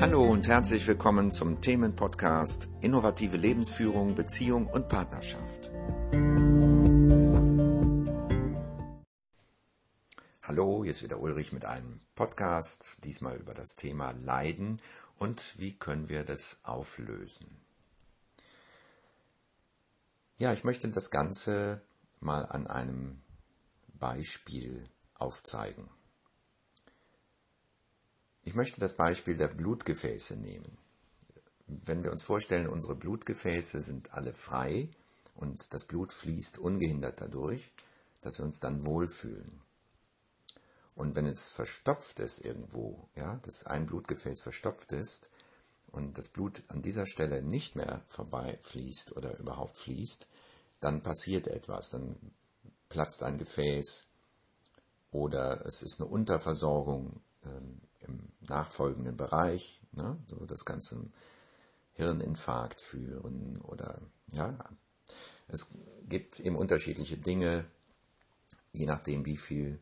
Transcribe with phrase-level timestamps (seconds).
[0.00, 5.70] Hallo und herzlich willkommen zum Themenpodcast Innovative Lebensführung, Beziehung und Partnerschaft.
[10.42, 14.80] Hallo, hier ist wieder Ulrich mit einem Podcast, diesmal über das Thema Leiden
[15.18, 17.46] und wie können wir das auflösen.
[20.38, 21.82] Ja, ich möchte das Ganze
[22.20, 23.20] mal an einem
[23.98, 25.90] Beispiel aufzeigen.
[28.42, 30.78] Ich möchte das Beispiel der Blutgefäße nehmen.
[31.66, 34.88] Wenn wir uns vorstellen, unsere Blutgefäße sind alle frei
[35.34, 37.72] und das Blut fließt ungehindert dadurch,
[38.22, 39.60] dass wir uns dann wohlfühlen.
[40.96, 45.30] Und wenn es verstopft ist irgendwo, ja, dass ein Blutgefäß verstopft ist
[45.92, 50.28] und das Blut an dieser Stelle nicht mehr vorbeifließt oder überhaupt fließt,
[50.80, 52.16] dann passiert etwas, dann
[52.88, 54.06] platzt ein Gefäß
[55.12, 57.79] oder es ist eine Unterversorgung ähm,
[58.50, 61.10] nachfolgenden Bereich, ne, so das Ganze
[61.94, 64.00] Hirninfarkt führen oder
[64.32, 64.58] ja,
[65.48, 65.72] es
[66.08, 67.64] gibt eben unterschiedliche Dinge,
[68.72, 69.80] je nachdem wie viel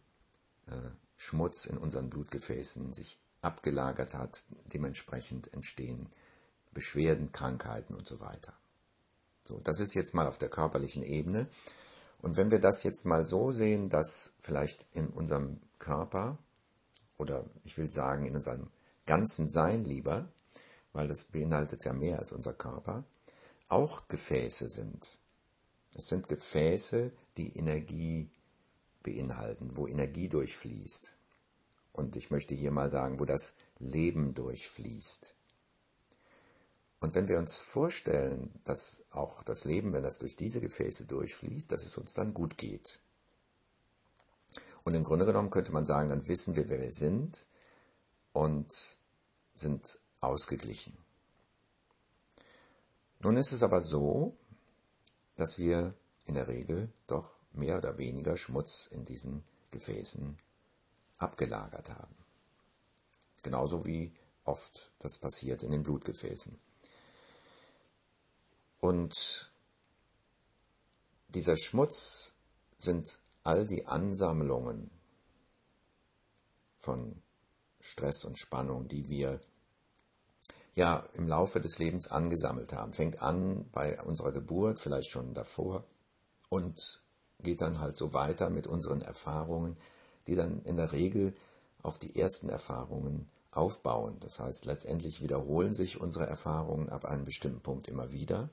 [0.67, 6.09] äh, Schmutz in unseren Blutgefäßen sich abgelagert hat, dementsprechend entstehen
[6.73, 8.53] Beschwerden, Krankheiten und so weiter.
[9.43, 11.49] So, das ist jetzt mal auf der körperlichen Ebene.
[12.21, 16.39] Und wenn wir das jetzt mal so sehen, dass vielleicht in unserem Körper
[17.19, 18.71] oder ich will sagen in unserem
[19.07, 20.33] ganzen Sein lieber,
[20.93, 23.05] weil das beinhaltet ja mehr als unser Körper,
[23.69, 25.19] auch Gefäße sind.
[25.95, 28.31] Es sind Gefäße, die Energie
[29.03, 31.17] beinhalten, wo Energie durchfließt.
[31.93, 35.35] Und ich möchte hier mal sagen, wo das Leben durchfließt.
[37.01, 41.71] Und wenn wir uns vorstellen, dass auch das Leben, wenn das durch diese Gefäße durchfließt,
[41.71, 43.01] dass es uns dann gut geht,
[44.85, 47.47] und im Grunde genommen könnte man sagen, dann wissen wir, wer wir sind
[48.33, 48.99] und
[49.55, 50.97] sind ausgeglichen.
[53.21, 54.37] Nun ist es aber so,
[55.37, 55.95] dass wir
[56.27, 60.37] in der Regel doch mehr oder weniger Schmutz in diesen Gefäßen
[61.19, 62.15] abgelagert haben.
[63.43, 64.13] Genauso wie
[64.45, 66.59] oft das passiert in den Blutgefäßen.
[68.81, 69.51] Und
[71.29, 72.35] dieser Schmutz
[72.79, 74.91] sind all die Ansammlungen
[76.77, 77.23] von
[77.81, 79.41] Stress und Spannung, die wir
[80.75, 82.93] ja im Laufe des Lebens angesammelt haben.
[82.93, 85.83] Fängt an bei unserer Geburt, vielleicht schon davor,
[86.51, 86.79] und
[87.41, 89.79] geht dann halt so weiter mit unseren Erfahrungen,
[90.27, 91.35] die dann in der Regel
[91.83, 94.19] auf die ersten Erfahrungen aufbauen.
[94.21, 98.51] Das heißt, letztendlich wiederholen sich unsere Erfahrungen ab einem bestimmten Punkt immer wieder,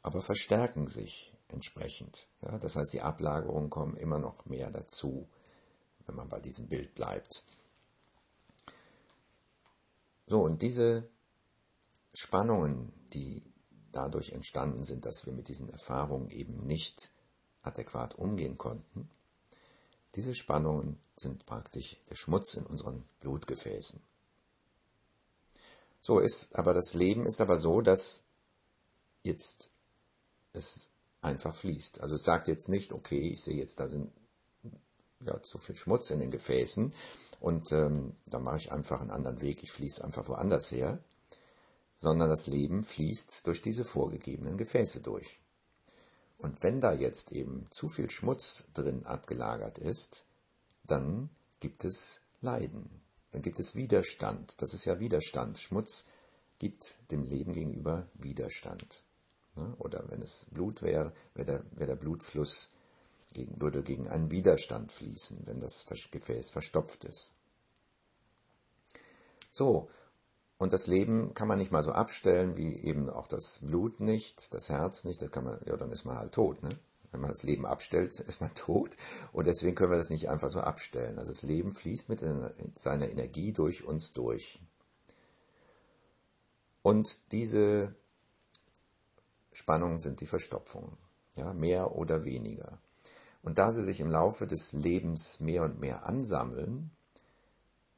[0.00, 2.26] aber verstärken sich entsprechend.
[2.40, 5.28] Ja, das heißt, die Ablagerungen kommen immer noch mehr dazu,
[6.06, 7.44] wenn man bei diesem Bild bleibt.
[10.26, 11.08] So, und diese
[12.14, 13.42] Spannungen, die
[13.92, 17.12] dadurch entstanden sind, dass wir mit diesen Erfahrungen eben nicht
[17.62, 19.10] adäquat umgehen konnten,
[20.14, 24.02] diese Spannungen sind praktisch der Schmutz in unseren Blutgefäßen.
[26.00, 28.24] So ist aber das Leben ist aber so, dass
[29.22, 29.70] jetzt
[30.52, 30.88] es
[31.22, 32.00] einfach fließt.
[32.00, 34.12] Also es sagt jetzt nicht, okay, ich sehe jetzt, da sind
[35.20, 36.92] ja, zu viel Schmutz in den Gefäßen
[37.40, 41.02] und ähm, da mache ich einfach einen anderen Weg, ich fließe einfach woanders her,
[41.94, 45.40] sondern das Leben fließt durch diese vorgegebenen Gefäße durch.
[46.38, 50.26] Und wenn da jetzt eben zu viel Schmutz drin abgelagert ist,
[50.82, 53.00] dann gibt es Leiden,
[53.30, 54.60] dann gibt es Widerstand.
[54.60, 55.58] Das ist ja Widerstand.
[55.58, 56.06] Schmutz
[56.58, 59.04] gibt dem Leben gegenüber Widerstand.
[59.56, 59.74] Ne?
[59.78, 62.70] Oder wenn es Blut wäre, wäre der, wäre der Blutfluss
[63.32, 67.34] gegen, würde gegen einen Widerstand fließen, wenn das Gefäß verstopft ist.
[69.50, 69.88] So,
[70.58, 74.54] und das Leben kann man nicht mal so abstellen, wie eben auch das Blut nicht,
[74.54, 76.70] das Herz nicht, das kann man, ja, dann ist man halt tot, ne?
[77.10, 78.96] Wenn man das Leben abstellt, ist man tot.
[79.32, 81.18] Und deswegen können wir das nicht einfach so abstellen.
[81.18, 82.24] Also das Leben fließt mit
[82.76, 84.62] seiner Energie durch uns durch.
[86.80, 87.94] Und diese
[89.52, 90.96] Spannungen sind die Verstopfungen,
[91.36, 92.78] ja, mehr oder weniger.
[93.42, 96.90] Und da sie sich im Laufe des Lebens mehr und mehr ansammeln,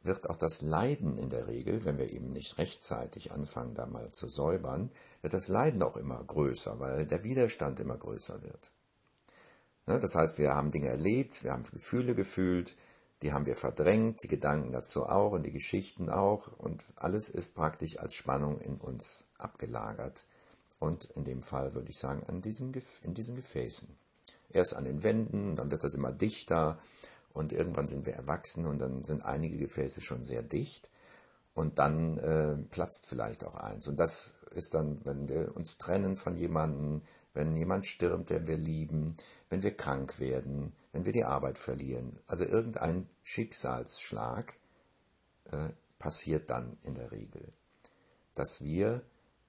[0.03, 4.12] wird auch das Leiden in der Regel, wenn wir eben nicht rechtzeitig anfangen, da mal
[4.12, 4.91] zu säubern,
[5.23, 8.73] wird das Leiden auch immer größer, weil der Widerstand immer größer wird.
[9.87, 12.75] Ne, das heißt, wir haben Dinge erlebt, wir haben Gefühle gefühlt,
[13.23, 17.55] die haben wir verdrängt, die Gedanken dazu auch und die Geschichten auch und alles ist
[17.55, 20.27] praktisch als Spannung in uns abgelagert
[20.85, 22.73] und in dem Fall würde ich sagen an diesen,
[23.03, 23.89] in diesen Gefäßen.
[24.51, 26.79] Erst an den Wänden, dann wird das immer dichter
[27.33, 30.91] und irgendwann sind wir erwachsen und dann sind einige Gefäße schon sehr dicht
[31.55, 33.87] Und dann äh, platzt vielleicht auch eins.
[33.87, 37.03] Und das ist dann, wenn wir uns trennen von jemandem,
[37.33, 39.17] wenn jemand stirbt, den wir lieben,
[39.49, 42.19] wenn wir krank werden, wenn wir die Arbeit verlieren.
[42.27, 44.53] Also irgendein Schicksalsschlag
[45.51, 47.53] äh, passiert dann in der Regel,
[48.35, 49.03] dass wir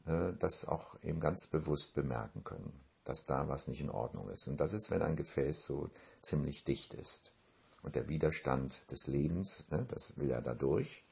[0.05, 4.47] das auch eben ganz bewusst bemerken können, dass da was nicht in Ordnung ist.
[4.47, 5.89] Und das ist, wenn ein Gefäß so
[6.21, 7.33] ziemlich dicht ist
[7.81, 11.03] und der Widerstand des Lebens, ne, das will ja dadurch,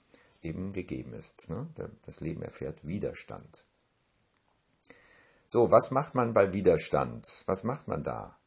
[0.44, 1.50] eben gegeben ist.
[1.50, 1.68] Ne?
[2.06, 3.66] Das Leben erfährt Widerstand.
[5.48, 7.44] So, was macht man bei Widerstand?
[7.46, 8.38] Was macht man da?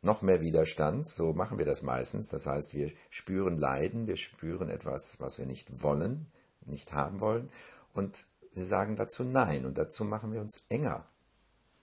[0.00, 2.28] Noch mehr Widerstand, so machen wir das meistens.
[2.28, 6.30] Das heißt, wir spüren Leiden, wir spüren etwas, was wir nicht wollen,
[6.66, 7.50] nicht haben wollen,
[7.94, 8.26] und
[8.58, 11.08] wir sagen dazu Nein, und dazu machen wir uns enger.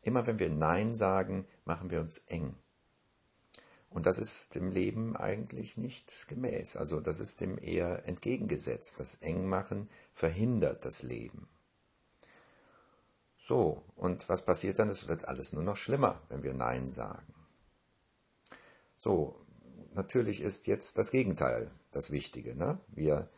[0.04, 2.56] Immer wenn wir Nein sagen, machen wir uns eng.
[3.90, 6.76] Und das ist dem Leben eigentlich nicht gemäß.
[6.76, 9.00] Also das ist dem eher entgegengesetzt.
[9.00, 11.48] Das Engmachen verhindert das Leben.
[13.40, 14.90] So, und was passiert dann?
[14.90, 17.34] Es wird alles nur noch schlimmer, wenn wir Nein sagen.
[18.98, 19.40] So,
[19.94, 22.56] natürlich ist jetzt das Gegenteil das Wichtige.
[22.56, 22.80] Ne?
[22.90, 23.30] Wir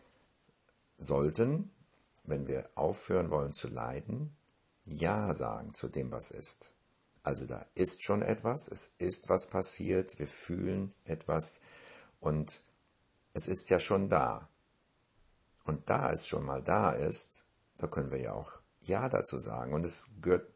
[0.97, 1.71] sollten,
[2.27, 4.37] wenn wir aufhören wollen zu leiden,
[4.85, 6.73] Ja sagen zu dem, was ist.
[7.23, 11.59] Also da ist schon etwas, es ist was passiert, wir fühlen etwas
[12.19, 12.63] und
[13.33, 14.47] es ist ja schon da.
[15.65, 17.45] Und da es schon mal da ist,
[17.77, 19.73] da können wir ja auch Ja dazu sagen.
[19.73, 20.47] Und es gehört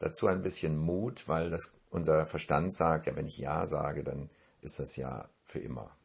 [0.00, 4.28] dazu ein bisschen Mut, weil das unser Verstand sagt, ja, wenn ich Ja sage, dann
[4.60, 5.96] ist das ja für immer.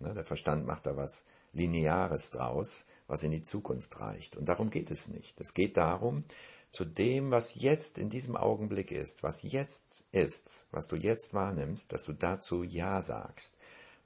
[0.00, 4.36] Ne, der Verstand macht da was Lineares draus, was in die Zukunft reicht.
[4.36, 5.40] Und darum geht es nicht.
[5.40, 6.24] Es geht darum,
[6.70, 11.92] zu dem, was jetzt in diesem Augenblick ist, was jetzt ist, was du jetzt wahrnimmst,
[11.92, 13.54] dass du dazu Ja sagst.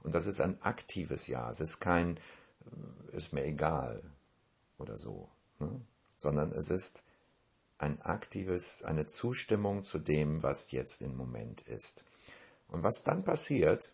[0.03, 1.49] Und das ist ein aktives Ja.
[1.49, 4.01] Es ist kein, äh, ist mir egal
[4.77, 5.29] oder so,
[5.59, 5.81] ne?
[6.17, 7.03] sondern es ist
[7.79, 12.03] ein aktives, eine Zustimmung zu dem, was jetzt im Moment ist.
[12.67, 13.91] Und was dann passiert,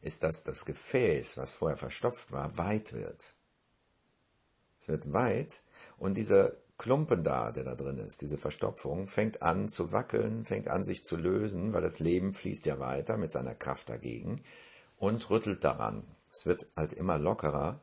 [0.00, 3.34] ist, dass das Gefäß, was vorher verstopft war, weit wird.
[4.84, 5.62] Es wird weit
[5.96, 10.68] und dieser Klumpen da, der da drin ist, diese Verstopfung, fängt an zu wackeln, fängt
[10.68, 14.44] an sich zu lösen, weil das Leben fließt ja weiter mit seiner Kraft dagegen
[14.98, 16.04] und rüttelt daran.
[16.30, 17.80] Es wird halt immer lockerer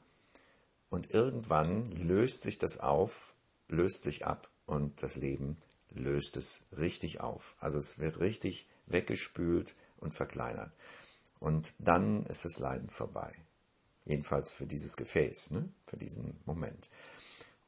[0.91, 3.33] und irgendwann löst sich das auf,
[3.67, 5.57] löst sich ab und das Leben
[5.89, 7.55] löst es richtig auf.
[7.59, 10.71] Also es wird richtig weggespült und verkleinert.
[11.39, 13.33] Und dann ist das Leiden vorbei.
[14.05, 15.69] Jedenfalls für dieses Gefäß, ne?
[15.83, 16.89] für diesen Moment.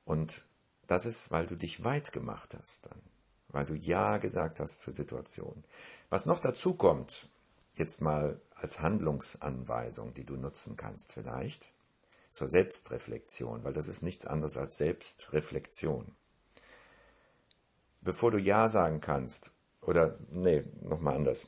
[0.06, 0.46] Und
[0.88, 3.02] das ist, weil du dich weit gemacht hast dann,
[3.50, 5.64] weil du Ja gesagt hast zur Situation.
[6.10, 7.30] Was noch dazu kommt,
[7.76, 11.72] jetzt mal als Handlungsanweisung, die du nutzen kannst vielleicht,
[12.32, 16.16] zur Selbstreflexion, weil das ist nichts anderes als Selbstreflexion.
[18.02, 19.52] Bevor du Ja sagen kannst,
[19.82, 21.48] oder nee, nochmal anders.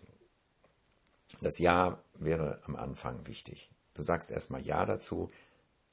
[1.42, 3.70] Das Ja wäre am Anfang wichtig.
[3.95, 5.31] Du sagst erstmal Ja dazu.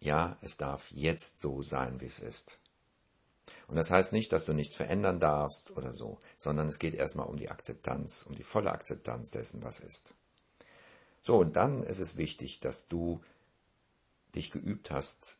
[0.01, 2.59] Ja, es darf jetzt so sein, wie es ist.
[3.69, 7.27] Und das heißt nicht, dass du nichts verändern darfst oder so, sondern es geht erstmal
[7.27, 10.15] um die Akzeptanz, um die volle Akzeptanz dessen, was ist.
[11.23, 13.21] So, und dann ist es wichtig, dass du
[14.35, 15.39] dich geübt hast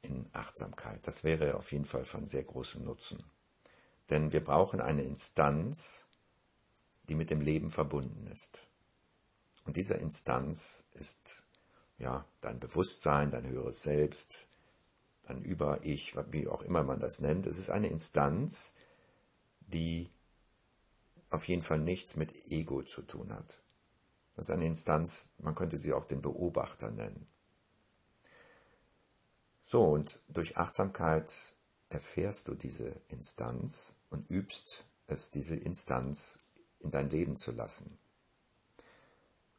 [0.00, 1.06] in Achtsamkeit.
[1.06, 3.22] Das wäre auf jeden Fall von sehr großem Nutzen.
[4.10, 6.08] Denn wir brauchen eine Instanz,
[7.08, 8.68] die mit dem Leben verbunden ist.
[9.64, 11.44] Und diese Instanz ist
[11.98, 14.48] ja dein Bewusstsein, dein höheres Selbst,
[15.26, 17.46] ein Über-Ich, wie auch immer man das nennt.
[17.46, 18.74] Es ist eine Instanz,
[19.60, 20.10] die
[21.30, 23.62] auf jeden Fall nichts mit Ego zu tun hat.
[24.34, 27.26] Das ist eine Instanz, man könnte sie auch den Beobachter nennen.
[29.62, 31.54] So, und durch Achtsamkeit
[31.88, 36.40] erfährst du diese Instanz und übst es, diese Instanz
[36.80, 37.98] in dein Leben zu lassen.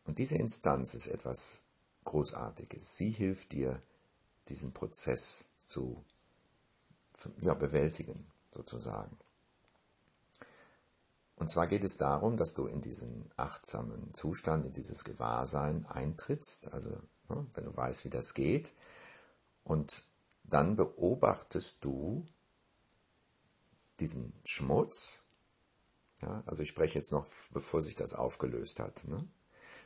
[0.03, 1.63] Und diese Instanz ist etwas
[2.03, 2.97] Großartiges.
[2.97, 3.81] Sie hilft dir,
[4.49, 6.03] diesen Prozess zu,
[7.41, 9.17] ja, bewältigen, sozusagen.
[11.35, 16.73] Und zwar geht es darum, dass du in diesen achtsamen Zustand, in dieses Gewahrsein eintrittst,
[16.73, 16.89] also
[17.29, 18.73] ne, wenn du weißt, wie das geht,
[19.63, 20.05] und
[20.43, 22.27] dann beobachtest du
[23.99, 25.25] diesen Schmutz,
[26.21, 29.27] ja, also ich spreche jetzt noch, bevor sich das aufgelöst hat, ne?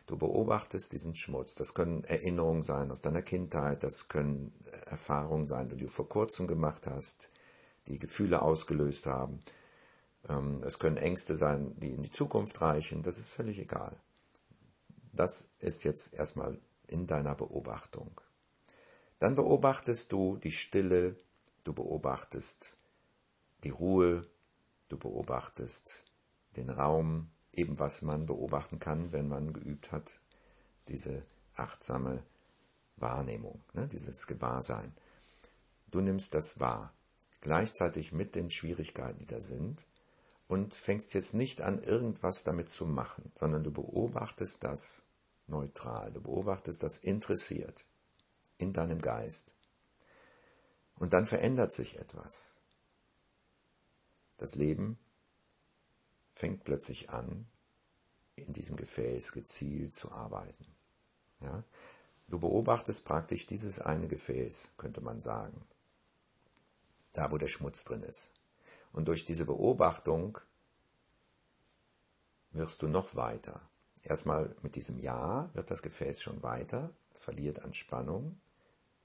[0.08, 1.56] Du beobachtest diesen Schmutz.
[1.56, 4.54] Das können Erinnerungen sein aus deiner Kindheit, das können
[4.86, 7.30] Erfahrungen sein, die du vor kurzem gemacht hast,
[7.88, 9.44] die Gefühle ausgelöst haben.
[10.28, 13.04] Ähm, es können Ängste sein, die in die Zukunft reichen.
[13.04, 13.98] Das ist völlig egal.
[15.12, 18.22] Das ist jetzt erstmal in deiner Beobachtung.
[19.20, 21.18] Dann beobachtest du die Stille,
[21.66, 22.78] du beobachtest
[23.66, 24.26] die Ruhe,
[24.88, 26.06] du beobachtest
[26.56, 30.22] den Raum, eben was man beobachten kann, wenn man geübt hat,
[30.88, 32.24] diese achtsame
[32.96, 34.96] Wahrnehmung, ne, dieses Gewahrsein.
[35.90, 36.94] Du nimmst das wahr,
[37.42, 39.86] gleichzeitig mit den Schwierigkeiten, die da sind,
[40.48, 45.04] und fängst jetzt nicht an, irgendwas damit zu machen, sondern du beobachtest das
[45.48, 47.86] neutral, du beobachtest das interessiert
[48.58, 49.56] in deinem Geist.
[50.96, 52.60] Und dann verändert sich etwas.
[54.38, 54.98] Das Leben
[56.38, 57.48] fängt plötzlich an,
[58.36, 60.68] in diesem Gefäß gezielt zu arbeiten.
[61.42, 61.64] Ja?
[62.28, 65.66] Du beobachtest praktisch dieses eine Gefäß, könnte man sagen.
[67.14, 68.34] Da, wo der Schmutz drin ist.
[68.92, 70.38] Und durch diese Beobachtung
[72.52, 73.62] wirst du noch weiter.
[74.04, 78.40] Erstmal mit diesem Ja wird das Gefäß schon weiter, verliert an Spannung.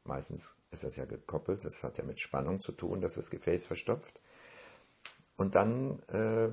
[0.05, 3.67] Meistens ist das ja gekoppelt, das hat ja mit Spannung zu tun, dass das Gefäß
[3.67, 4.21] verstopft.
[5.37, 6.51] Und dann äh,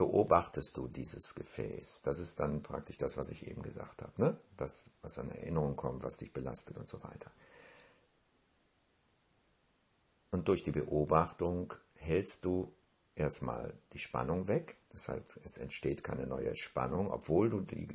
[0.00, 2.00] beobachtest du dieses Gefäß.
[2.06, 4.12] Das ist dann praktisch das, was ich eben gesagt habe.
[4.16, 4.40] Ne?
[4.56, 7.30] Das, was an Erinnerung kommt, was dich belastet und so weiter.
[10.30, 12.72] Und durch die Beobachtung hältst du
[13.14, 14.78] erstmal die Spannung weg.
[14.88, 17.10] Das heißt, es entsteht keine neue Spannung.
[17.10, 17.86] Obwohl du die,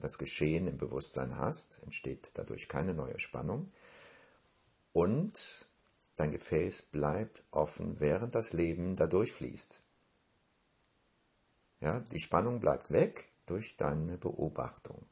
[0.00, 3.70] das Geschehen im Bewusstsein hast, entsteht dadurch keine neue Spannung.
[4.92, 5.66] Und
[6.16, 9.83] dein Gefäß bleibt offen, während das Leben dadurch fließt.
[11.84, 15.04] Ja, die Spannung bleibt weg durch deine Beobachtung.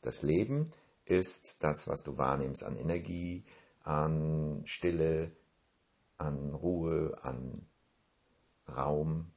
[0.00, 0.70] Das Leben
[1.04, 3.44] ist das, was du wahrnimmst an Energie,
[3.82, 5.32] an Stille,
[6.18, 7.66] an Ruhe, an
[8.68, 9.28] Raum.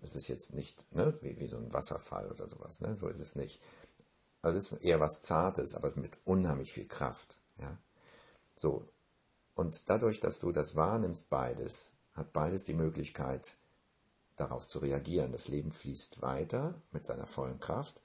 [0.00, 2.94] Es ist jetzt nicht ne, wie, wie so ein Wasserfall oder sowas, ne?
[2.94, 3.60] so ist es nicht.
[4.40, 7.36] Also es ist eher was Zartes, aber es mit unheimlich viel Kraft.
[7.58, 7.76] Ja?
[8.54, 8.88] So.
[9.54, 13.56] Und dadurch, dass du das wahrnimmst, beides, hat beides die Möglichkeit,
[14.36, 15.32] darauf zu reagieren.
[15.32, 18.00] Das Leben fließt weiter mit seiner vollen Kraft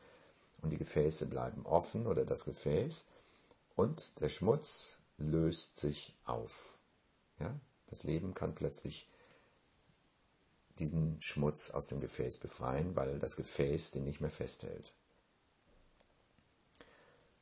[0.62, 3.06] und die Gefäße bleiben offen oder das Gefäß
[3.76, 6.80] und der Schmutz löst sich auf.
[7.40, 7.60] Ja?
[7.88, 9.08] Das Leben kann plötzlich
[10.80, 14.94] diesen Schmutz aus dem Gefäß befreien, weil das Gefäß den nicht mehr festhält.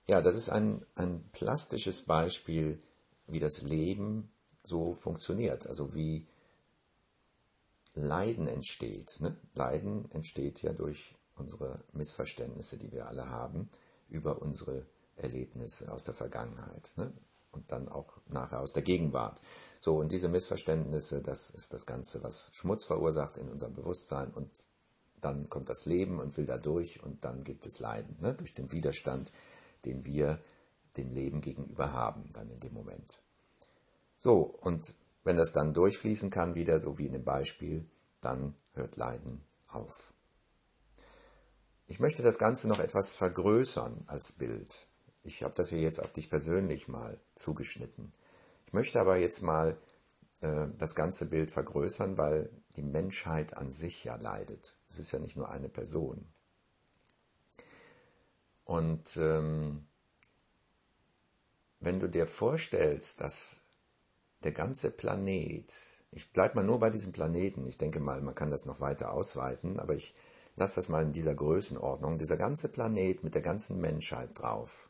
[0.07, 2.81] Ja, das ist ein, ein plastisches Beispiel,
[3.27, 4.31] wie das Leben
[4.63, 6.25] so funktioniert, also wie
[8.01, 9.17] Leiden entsteht.
[9.19, 9.35] Ne?
[9.53, 13.69] Leiden entsteht ja durch unsere Missverständnisse, die wir alle haben,
[14.09, 16.93] über unsere Erlebnisse aus der Vergangenheit.
[16.95, 17.13] Ne?
[17.51, 19.41] und dann auch nachher aus der Gegenwart.
[19.81, 24.49] So, und diese Missverständnisse, das ist das Ganze, was Schmutz verursacht in unserem Bewusstsein und
[25.21, 28.53] dann kommt das Leben und will da durch und dann gibt es Leiden, ne, durch
[28.53, 29.33] den Widerstand,
[29.85, 30.39] den wir
[30.97, 33.21] dem Leben gegenüber haben, dann in dem Moment.
[34.17, 37.85] So, und wenn das dann durchfließen kann, wieder so wie in dem Beispiel,
[38.21, 40.13] dann hört Leiden auf.
[41.87, 44.87] Ich möchte das Ganze noch etwas vergrößern als Bild.
[45.23, 48.13] Ich habe das hier jetzt auf dich persönlich mal zugeschnitten.
[48.65, 49.77] Ich möchte aber jetzt mal
[50.41, 54.77] äh, das ganze Bild vergrößern, weil die Menschheit an sich ja leidet.
[54.87, 56.31] Es ist ja nicht nur eine Person.
[58.65, 59.87] Und ähm,
[61.79, 63.61] wenn du dir vorstellst, dass
[64.43, 65.71] der ganze Planet,
[66.11, 69.11] ich bleibe mal nur bei diesem Planeten, ich denke mal, man kann das noch weiter
[69.11, 70.15] ausweiten, aber ich
[70.55, 74.89] lasse das mal in dieser Größenordnung, dieser ganze Planet mit der ganzen Menschheit drauf,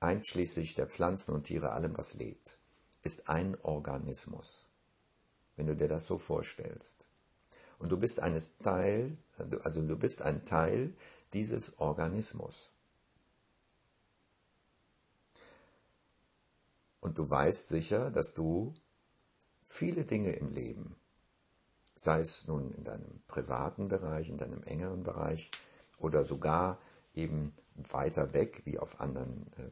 [0.00, 2.58] einschließlich der Pflanzen und Tiere, allem was lebt,
[3.02, 4.68] ist ein Organismus.
[5.56, 7.08] Wenn du dir das so vorstellst.
[7.78, 9.16] Und du bist eines Teil,
[9.62, 10.94] also du bist ein Teil
[11.32, 12.72] dieses Organismus.
[17.00, 18.74] Und du weißt sicher, dass du
[19.62, 20.96] viele Dinge im Leben,
[21.94, 25.50] sei es nun in deinem privaten Bereich, in deinem engeren Bereich
[25.98, 26.78] oder sogar
[27.14, 29.70] eben weiter weg, wie auf anderen äh,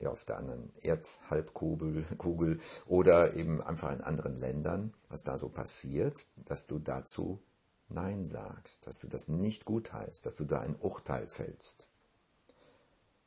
[0.00, 5.50] ja, auf der anderen Erdhalbkugel Kugel, oder eben einfach in anderen Ländern, was da so
[5.50, 7.42] passiert, dass du dazu
[7.88, 11.90] Nein sagst, dass du das nicht gut heißt, dass du da ein Urteil fällst.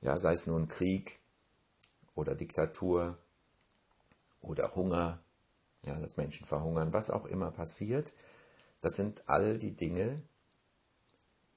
[0.02, 1.20] Ja, sei es nun Krieg
[2.16, 3.18] oder Diktatur
[4.44, 5.24] oder Hunger,
[5.84, 8.14] ja, dass Menschen verhungern, was auch immer passiert,
[8.82, 10.22] das sind all die Dinge,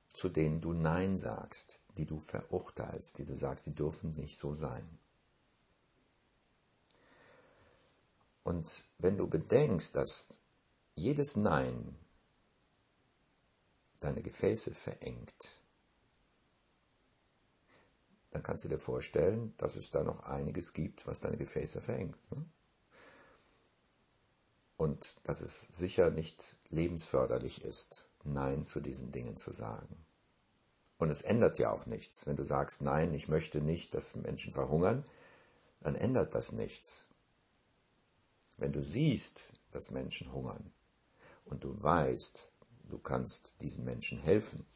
[0.08, 4.54] zu denen du Nein sagst, die du verurteilst, die du sagst, die dürfen nicht so
[4.54, 4.98] sein.
[8.44, 10.40] Und wenn du bedenkst, dass
[10.94, 11.98] jedes Nein
[13.98, 15.60] deine Gefäße verengt,
[18.30, 22.30] dann kannst du dir vorstellen, dass es da noch einiges gibt, was deine Gefäße verengt.
[22.30, 22.46] Ne?
[24.76, 30.04] Und dass es sicher nicht lebensförderlich ist, Nein zu diesen Dingen zu sagen.
[30.98, 32.26] Und es ändert ja auch nichts.
[32.26, 35.04] Wenn du sagst, nein, ich möchte nicht, dass Menschen verhungern,
[35.80, 37.08] dann ändert das nichts.
[38.56, 40.72] Wenn du siehst, dass Menschen hungern
[41.44, 42.50] und du weißt,
[42.88, 44.66] du kannst diesen Menschen helfen,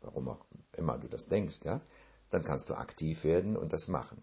[0.00, 0.44] warum auch
[0.76, 1.80] immer du das denkst, ja,
[2.28, 4.22] dann kannst du aktiv werden und das machen.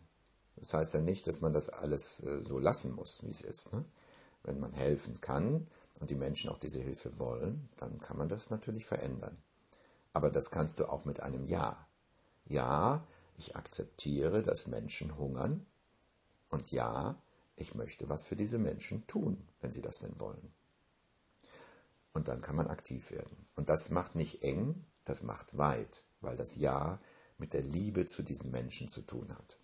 [0.56, 3.74] Das heißt ja nicht, dass man das alles äh, so lassen muss, wie es ist.
[3.74, 3.86] Ne?
[4.44, 5.68] Wenn man helfen kann
[6.00, 9.38] und die Menschen auch diese Hilfe wollen, dann kann man das natürlich verändern.
[10.14, 11.88] Aber das kannst du auch mit einem Ja.
[12.46, 13.06] Ja,
[13.38, 15.66] ich akzeptiere, dass Menschen hungern.
[16.50, 17.22] Und ja,
[17.56, 20.54] ich möchte was für diese Menschen tun, wenn sie das denn wollen.
[22.14, 23.46] Und dann kann man aktiv werden.
[23.56, 27.00] Und das macht nicht eng, das macht weit, weil das Ja
[27.38, 29.60] mit der Liebe zu diesen Menschen zu tun hat.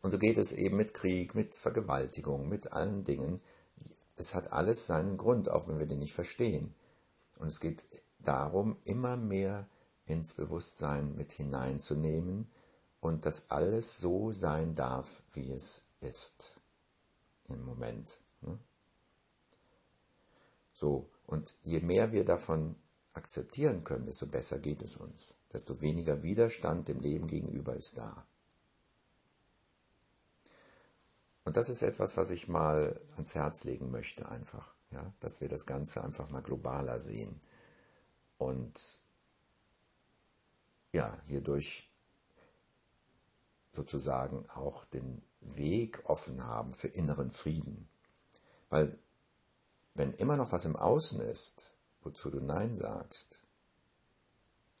[0.00, 3.40] Und so geht es eben mit Krieg, mit Vergewaltigung, mit allen Dingen.
[4.16, 6.74] Es hat alles seinen Grund, auch wenn wir den nicht verstehen.
[7.38, 7.86] Und es geht
[8.20, 9.68] darum, immer mehr
[10.06, 12.48] ins Bewusstsein mit hineinzunehmen
[13.00, 16.58] und dass alles so sein darf, wie es ist
[17.48, 18.18] im Moment.
[20.72, 22.76] So, und je mehr wir davon
[23.12, 28.24] akzeptieren können, desto besser geht es uns, desto weniger Widerstand dem Leben gegenüber ist da.
[31.48, 35.48] Und das ist etwas, was ich mal ans Herz legen möchte, einfach, ja, dass wir
[35.48, 37.40] das Ganze einfach mal globaler sehen
[38.36, 38.78] und
[40.92, 41.90] ja, hierdurch
[43.72, 47.88] sozusagen auch den Weg offen haben für inneren Frieden.
[48.68, 48.98] Weil
[49.94, 53.42] wenn immer noch was im Außen ist, wozu du Nein sagst,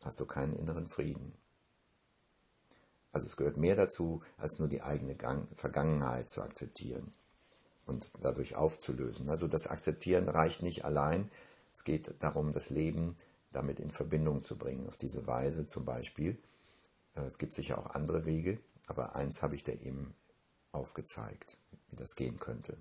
[0.04, 1.32] hast du keinen inneren Frieden.
[3.12, 7.10] Also es gehört mehr dazu, als nur die eigene Gang Vergangenheit zu akzeptieren
[7.86, 9.30] und dadurch aufzulösen.
[9.30, 11.30] Also das Akzeptieren reicht nicht allein.
[11.72, 13.16] Es geht darum, das Leben
[13.50, 14.86] damit in Verbindung zu bringen.
[14.86, 16.38] Auf diese Weise zum Beispiel.
[17.16, 20.14] Äh, es gibt sicher auch andere Wege, aber eins habe ich dir eben
[20.72, 21.56] aufgezeigt,
[21.88, 22.76] wie das gehen könnte.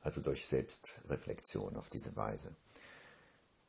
[0.00, 2.54] Also durch Selbstreflexion auf diese Weise.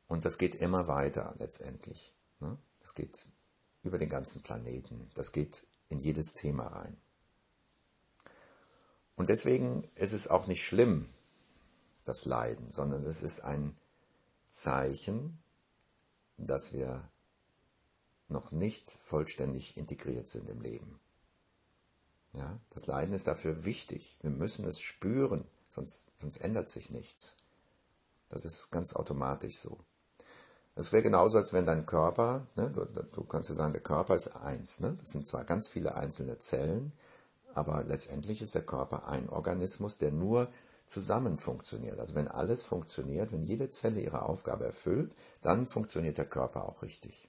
[0.06, 2.14] Und das geht immer weiter letztendlich.
[2.38, 2.56] Ne?
[2.80, 3.26] Das geht
[3.82, 5.10] über den ganzen Planeten.
[5.14, 6.96] Das geht in jedes Thema rein.
[9.16, 11.08] Und deswegen ist es auch nicht schlimm,
[12.04, 13.76] das Leiden, sondern es ist ein
[14.46, 15.42] Zeichen,
[16.36, 17.10] dass wir
[18.28, 21.00] noch nicht vollständig integriert sind im Leben.
[22.32, 24.16] Ja, das Leiden ist dafür wichtig.
[24.20, 27.36] Wir müssen es spüren, sonst, sonst ändert sich nichts.
[28.28, 29.78] Das ist ganz automatisch so.
[30.78, 34.14] Es wäre genauso, als wenn dein Körper, ne, du, du, kannst ja sagen, der Körper
[34.14, 34.78] ist eins.
[34.78, 34.96] Ne?
[35.00, 36.92] Das sind zwar ganz viele einzelne Zellen,
[37.52, 40.48] aber letztendlich ist der Körper ein Organismus, der nur
[40.86, 41.98] zusammen funktioniert.
[41.98, 46.80] Also wenn alles funktioniert, wenn jede Zelle ihre Aufgabe erfüllt, dann funktioniert der Körper auch
[46.82, 47.28] richtig.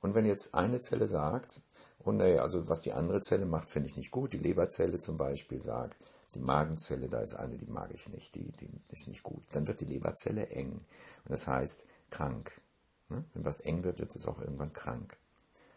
[0.00, 1.62] Und wenn jetzt eine Zelle sagt,
[2.04, 5.16] oh nee, also was die andere Zelle macht, finde ich nicht gut, die Leberzelle zum
[5.16, 5.96] Beispiel sagt,
[6.34, 9.68] die Magenzelle, da ist eine, die mag ich nicht, die, die ist nicht gut, dann
[9.68, 10.72] wird die Leberzelle eng.
[10.72, 12.60] Und das heißt krank.
[13.08, 13.24] Ne?
[13.32, 15.16] Wenn was eng wird, wird es auch irgendwann krank.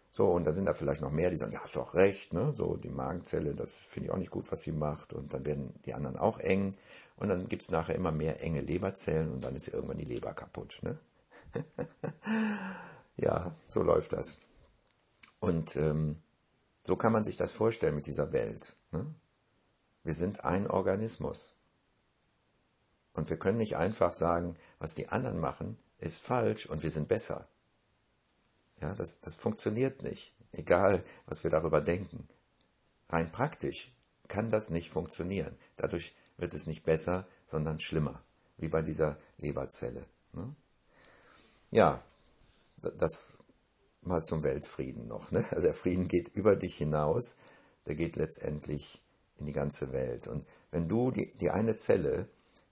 [0.09, 2.53] So, und da sind da vielleicht noch mehr, die sagen, ja, hast doch recht, ne?
[2.53, 5.13] So, die Magenzelle, das finde ich auch nicht gut, was sie macht.
[5.13, 6.75] Und dann werden die anderen auch eng.
[7.15, 10.79] Und dann gibt's nachher immer mehr enge Leberzellen und dann ist irgendwann die Leber kaputt,
[10.83, 10.99] ne?
[13.17, 14.39] ja, so läuft das.
[15.39, 16.21] Und ähm,
[16.81, 18.75] so kann man sich das vorstellen mit dieser Welt.
[18.91, 19.13] Ne?
[20.03, 21.55] Wir sind ein Organismus.
[23.13, 27.07] Und wir können nicht einfach sagen, was die anderen machen, ist falsch und wir sind
[27.07, 27.47] besser.
[28.81, 32.27] Ja, das, das funktioniert nicht, egal was wir darüber denken.
[33.09, 33.93] Rein praktisch
[34.27, 35.57] kann das nicht funktionieren.
[35.77, 38.23] Dadurch wird es nicht besser, sondern schlimmer,
[38.57, 40.05] wie bei dieser Leberzelle.
[40.33, 40.55] Ne?
[41.71, 42.03] Ja,
[42.81, 43.37] das
[44.01, 45.31] mal zum Weltfrieden noch.
[45.31, 45.45] Ne?
[45.51, 47.37] Also der Frieden geht über dich hinaus,
[47.85, 49.01] der geht letztendlich
[49.37, 50.27] in die ganze Welt.
[50.27, 52.27] Und wenn du die, die eine Zelle,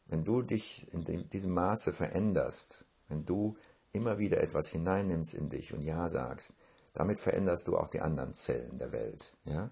[0.08, 3.58] wenn du dich in dem, diesem Maße veränderst, wenn du
[3.91, 6.56] immer wieder etwas hineinnimmst in dich und Ja sagst,
[6.93, 9.34] damit veränderst du auch die anderen Zellen der Welt.
[9.45, 9.69] Ja?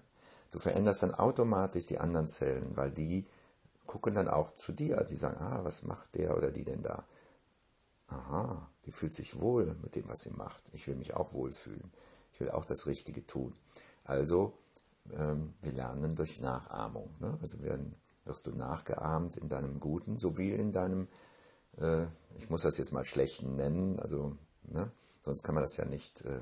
[0.50, 3.26] Du veränderst dann automatisch die anderen Zellen, weil die
[3.86, 5.04] gucken dann auch zu dir.
[5.04, 7.04] Die sagen, ah, was macht der oder die denn da?
[8.08, 10.70] Aha, die fühlt sich wohl mit dem, was sie macht.
[10.72, 11.92] Ich will mich auch wohlfühlen.
[12.32, 13.54] Ich will auch das Richtige tun.
[14.04, 14.54] Also,
[15.12, 17.14] ähm, wir lernen durch Nachahmung.
[17.20, 17.38] Ne?
[17.40, 17.92] Also werden,
[18.24, 21.08] wirst du nachgeahmt in deinem Guten sowie in deinem
[21.78, 22.06] äh,
[22.36, 26.24] ich muss das jetzt mal schlechten nennen, also, ne, sonst kann man das ja nicht
[26.24, 26.40] äh,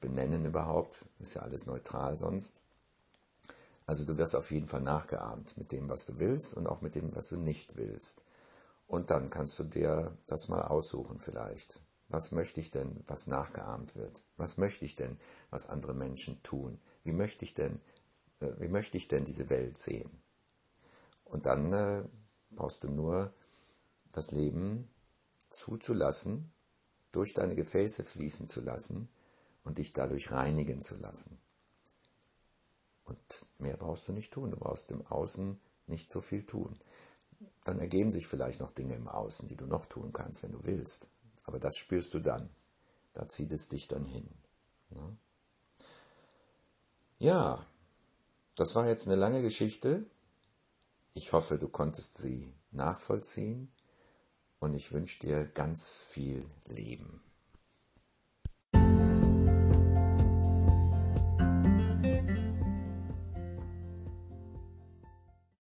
[0.00, 1.08] benennen überhaupt.
[1.18, 2.60] Ist ja alles neutral sonst.
[3.86, 6.94] Also du wirst auf jeden Fall nachgeahmt mit dem, was du willst und auch mit
[6.94, 8.24] dem, was du nicht willst.
[8.86, 11.80] Und dann kannst du dir das mal aussuchen vielleicht.
[12.08, 14.24] Was möchte ich denn, was nachgeahmt wird?
[14.36, 15.18] Was möchte ich denn,
[15.50, 16.78] was andere Menschen tun?
[17.04, 17.80] Wie möchte ich denn,
[18.40, 20.22] äh, wie möchte ich denn diese Welt sehen?
[21.24, 22.04] Und dann äh,
[22.50, 23.32] brauchst du nur
[24.12, 24.88] das Leben
[25.50, 26.52] zuzulassen,
[27.10, 29.08] durch deine Gefäße fließen zu lassen
[29.64, 31.38] und dich dadurch reinigen zu lassen.
[33.04, 34.50] Und mehr brauchst du nicht tun.
[34.50, 36.78] Du brauchst im Außen nicht so viel tun.
[37.64, 40.64] Dann ergeben sich vielleicht noch Dinge im Außen, die du noch tun kannst, wenn du
[40.64, 41.10] willst.
[41.44, 42.48] Aber das spürst du dann.
[43.12, 44.30] Da zieht es dich dann hin.
[47.18, 47.66] Ja,
[48.56, 50.06] das war jetzt eine lange Geschichte.
[51.14, 53.72] Ich hoffe, du konntest sie nachvollziehen
[54.62, 57.20] und ich wünsche dir ganz viel Leben.